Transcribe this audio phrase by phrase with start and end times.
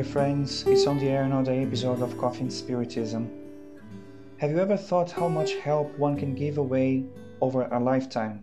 [0.00, 3.30] dear friends, it's on the air another episode of Coffee and Spiritism.
[4.38, 7.04] Have you ever thought how much help one can give away
[7.42, 8.42] over a lifetime?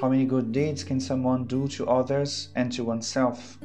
[0.00, 3.58] How many good deeds can someone do to others and to oneself?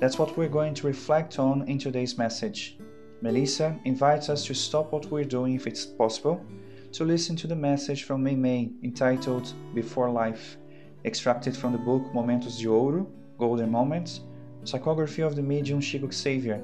[0.00, 2.76] That's what we're going to reflect on in today's message.
[3.22, 6.44] Melissa invites us to stop what we're doing if it's possible,
[6.90, 10.56] to listen to the message from Mei Mei entitled Before Life,
[11.04, 13.06] extracted from the book Momentos de Ouro,
[13.38, 14.22] Golden Moments,
[14.64, 16.62] Psychography of the Medium Chico Xavier.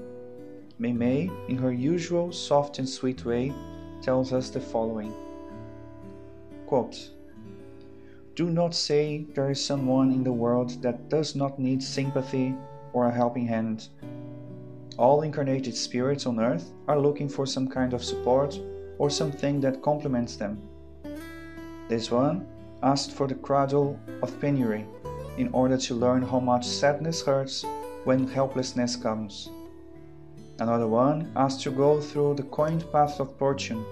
[0.79, 3.55] Mei Mei, in her usual soft and sweet way,
[4.03, 5.15] tells us the following
[6.67, 7.11] Quote,
[8.35, 12.55] Do not say there is someone in the world that does not need sympathy
[12.93, 13.89] or a helping hand.
[14.99, 18.61] All incarnated spirits on earth are looking for some kind of support
[18.99, 20.61] or something that complements them.
[21.89, 22.47] This one
[22.83, 24.85] asked for the cradle of penury
[25.39, 27.65] in order to learn how much sadness hurts
[28.07, 29.51] when helplessness comes.
[30.61, 33.85] Another one asked to go through the coined path of fortune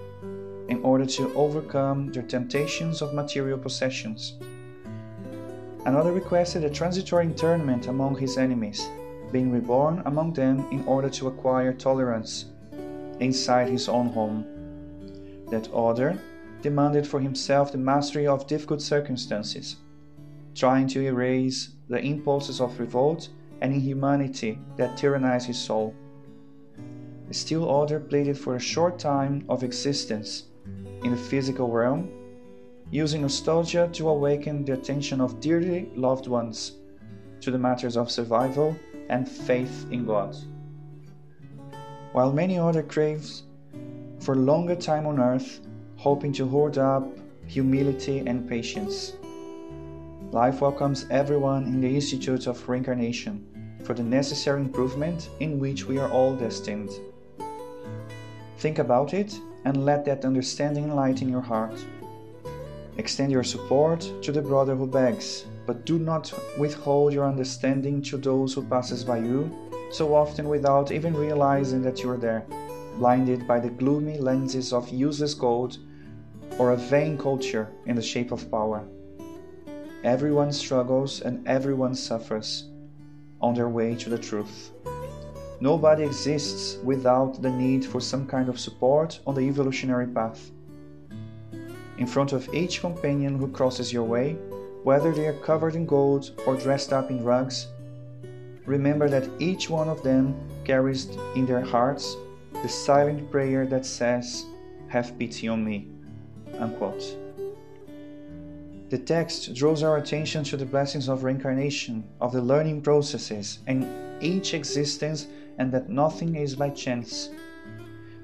[0.69, 4.37] in order to overcome the temptations of material possessions.
[5.85, 8.89] Another requested a transitory internment among his enemies,
[9.33, 12.45] being reborn among them in order to acquire tolerance
[13.19, 14.45] inside his own home.
[15.51, 16.17] That other
[16.61, 19.75] demanded for himself the mastery of difficult circumstances,
[20.55, 23.27] trying to erase the impulses of revolt
[23.61, 25.93] and inhumanity that tyrannize his soul.
[27.29, 30.45] A still other pleaded for a short time of existence
[31.03, 32.09] in the physical realm,
[32.91, 36.73] using nostalgia to awaken the attention of dearly loved ones
[37.41, 38.75] to the matters of survival
[39.09, 40.35] and faith in God.
[42.11, 43.43] While many other craves
[44.19, 45.59] for longer time on earth,
[45.97, 47.05] hoping to hoard up
[47.47, 49.13] humility and patience.
[50.35, 55.97] Life welcomes everyone in the Institute of Reincarnation for the necessary improvement in which we
[55.97, 56.89] are all destined.
[58.57, 61.79] Think about it and let that understanding enlighten your heart.
[62.97, 68.17] Extend your support to the brother who begs, but do not withhold your understanding to
[68.17, 69.49] those who passes by you,
[69.89, 72.45] so often without even realizing that you are there,
[72.97, 75.77] blinded by the gloomy lenses of useless gold
[76.59, 78.85] or a vain culture in the shape of power.
[80.05, 82.65] Everyone struggles and everyone suffers
[83.41, 84.69] on their way to the truth.
[85.59, 90.51] Nobody exists without the need for some kind of support on the evolutionary path.
[91.97, 94.33] In front of each companion who crosses your way,
[94.83, 97.65] whether they are covered in gold or dressed up in rugs,
[98.67, 100.35] remember that each one of them
[100.65, 102.15] carries in their hearts
[102.61, 104.45] the silent prayer that says,
[104.89, 105.87] Have pity on me.
[106.59, 107.24] Unquote.
[108.95, 113.85] The text draws our attention to the blessings of reincarnation, of the learning processes, and
[114.23, 117.29] each existence, and that nothing is by chance.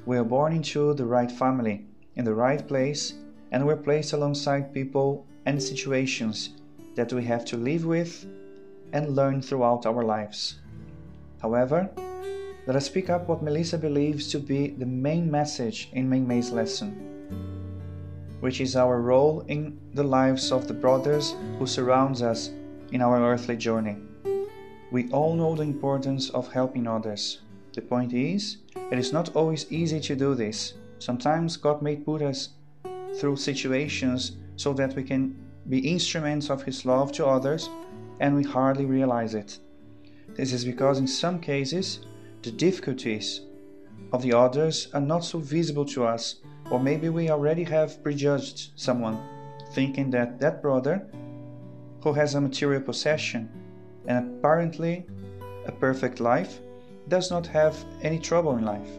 [0.06, 3.16] We are born into the right family, in the right place,
[3.52, 6.52] and we're placed alongside people and situations
[6.96, 8.26] that we have to live with
[8.94, 10.62] and learn throughout our lives.
[11.42, 11.90] However,
[12.66, 16.52] let us pick up what Melissa believes to be the main message in Mei Mei's
[16.52, 17.12] lesson
[18.42, 22.52] which is our role in the lives of the brothers who surround us
[22.92, 23.96] in our earthly journey.
[24.92, 27.42] We all know the importance of helping others.
[27.74, 28.58] The point is,
[28.92, 30.74] it is not always easy to do this.
[31.00, 32.50] Sometimes God may put us
[33.18, 35.36] through situations so that we can
[35.70, 37.70] be instruments of His love to others
[38.20, 39.60] and we hardly realize it.
[40.36, 42.00] This is because in some cases,
[42.42, 43.42] the difficulties
[44.12, 46.36] of the others are not so visible to us
[46.72, 49.20] or maybe we already have prejudged someone,
[49.74, 51.06] thinking that that brother,
[52.02, 53.50] who has a material possession
[54.08, 55.06] and apparently
[55.66, 56.60] a perfect life,
[57.10, 58.90] does not have any trouble in life.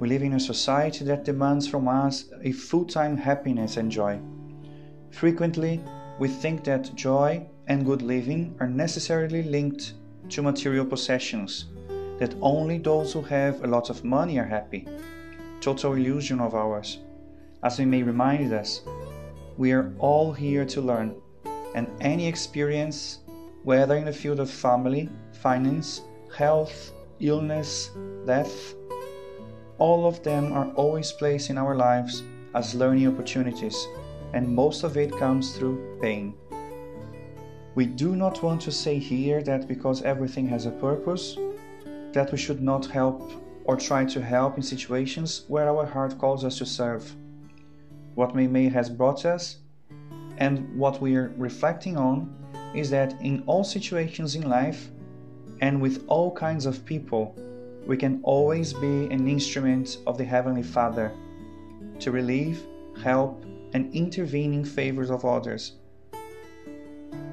[0.00, 4.18] We live in a society that demands from us a full time happiness and joy.
[5.10, 5.80] Frequently,
[6.18, 9.92] we think that joy and good living are necessarily linked
[10.30, 11.66] to material possessions,
[12.18, 14.86] that only those who have a lot of money are happy,
[15.60, 16.98] total illusion of ours.
[17.62, 18.82] As we may remind us,
[19.58, 21.14] we are all here to learn,
[21.74, 23.18] and any experience,
[23.62, 26.02] whether in the field of family, finance,
[26.34, 27.90] health, illness,
[28.26, 28.74] death,
[29.78, 32.22] all of them are always placed in our lives
[32.54, 33.86] as learning opportunities,
[34.32, 36.34] and most of it comes through pain.
[37.74, 41.36] We do not want to say here that because everything has a purpose,
[42.12, 43.30] that we should not help
[43.64, 47.14] or try to help in situations where our heart calls us to serve.
[48.14, 49.58] What Mei has brought us
[50.38, 52.34] and what we are reflecting on
[52.74, 54.90] is that in all situations in life,
[55.60, 57.34] and with all kinds of people,
[57.86, 61.12] we can always be an instrument of the Heavenly Father
[61.98, 62.62] to relieve,
[63.02, 65.72] help, and intervene in favors of others.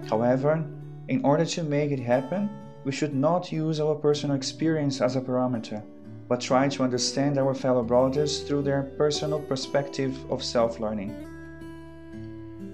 [0.10, 0.66] However,
[1.08, 2.50] in order to make it happen,
[2.84, 5.84] we should not use our personal experience as a parameter,
[6.28, 11.16] but try to understand our fellow brothers through their personal perspective of self learning.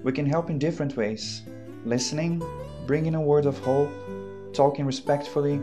[0.02, 1.42] We can help in different ways
[1.84, 2.42] listening,
[2.86, 3.90] bringing a word of hope,
[4.52, 5.60] talking respectfully,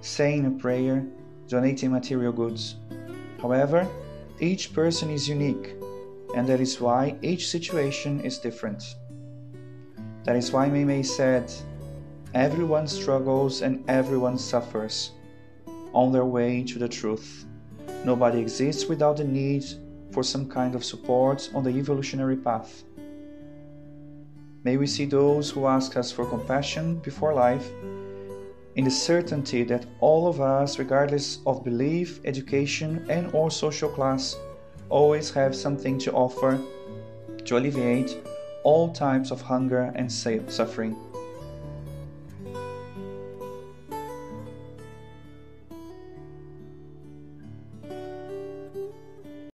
[0.00, 1.06] saying a prayer,
[1.48, 2.76] donating material goods.
[3.40, 3.86] However,
[4.40, 5.74] each person is unique,
[6.34, 8.96] and that is why each situation is different.
[10.24, 11.52] That is why Mei said,
[12.34, 15.12] Everyone struggles and everyone suffers
[15.94, 17.46] on their way to the truth.
[18.04, 19.64] Nobody exists without the need
[20.10, 22.84] for some kind of support on the evolutionary path.
[24.64, 27.68] May we see those who ask us for compassion before life
[28.76, 34.36] in the certainty that all of us, regardless of belief, education, and or social class,
[34.88, 36.58] always have something to offer
[37.44, 38.16] to alleviate
[38.64, 40.96] all types of hunger and suffering.